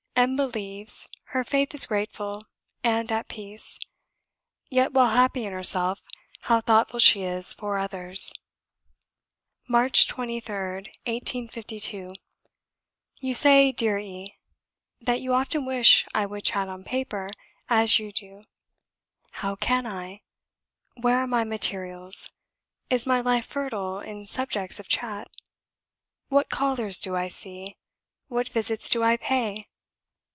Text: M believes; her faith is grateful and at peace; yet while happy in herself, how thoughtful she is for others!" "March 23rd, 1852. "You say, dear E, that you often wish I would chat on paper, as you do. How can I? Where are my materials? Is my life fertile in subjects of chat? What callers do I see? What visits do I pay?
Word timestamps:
M 0.13 0.35
believes; 0.35 1.09
her 1.29 1.43
faith 1.43 1.73
is 1.73 1.87
grateful 1.87 2.45
and 2.83 3.11
at 3.11 3.27
peace; 3.27 3.79
yet 4.69 4.91
while 4.91 5.09
happy 5.09 5.45
in 5.45 5.51
herself, 5.51 6.03
how 6.41 6.61
thoughtful 6.61 6.99
she 6.99 7.23
is 7.23 7.55
for 7.55 7.79
others!" 7.79 8.31
"March 9.67 10.07
23rd, 10.07 10.89
1852. 11.07 12.13
"You 13.19 13.33
say, 13.33 13.71
dear 13.71 13.97
E, 13.97 14.37
that 15.01 15.21
you 15.21 15.33
often 15.33 15.65
wish 15.65 16.05
I 16.13 16.27
would 16.27 16.43
chat 16.43 16.67
on 16.69 16.83
paper, 16.83 17.31
as 17.67 17.97
you 17.97 18.11
do. 18.11 18.43
How 19.31 19.55
can 19.55 19.87
I? 19.87 20.21
Where 21.01 21.17
are 21.17 21.25
my 21.25 21.43
materials? 21.43 22.29
Is 22.91 23.07
my 23.07 23.21
life 23.21 23.47
fertile 23.47 23.97
in 23.97 24.27
subjects 24.27 24.79
of 24.79 24.87
chat? 24.87 25.31
What 26.29 26.51
callers 26.51 26.99
do 26.99 27.15
I 27.15 27.27
see? 27.27 27.75
What 28.27 28.49
visits 28.49 28.87
do 28.87 29.01
I 29.01 29.17
pay? 29.17 29.65